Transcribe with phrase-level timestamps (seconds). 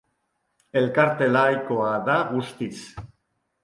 [0.81, 2.77] Elkarte laikoa da guztiz.